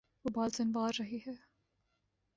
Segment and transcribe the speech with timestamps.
[0.25, 1.33] وہ بال سنوار رہی ہے